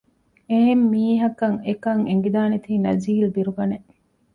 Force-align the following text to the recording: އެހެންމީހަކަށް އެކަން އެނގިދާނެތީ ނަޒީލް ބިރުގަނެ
އެހެންމީހަކަށް 0.49 1.57
އެކަން 1.67 2.03
އެނގިދާނެތީ 2.09 2.71
ނަޒީލް 2.85 3.33
ބިރުގަނެ 3.35 3.77